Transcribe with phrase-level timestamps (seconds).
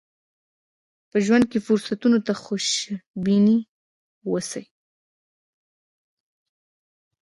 [1.09, 3.47] په ژوند کې فرصتونو ته خوشبين
[4.25, 4.65] اوسئ.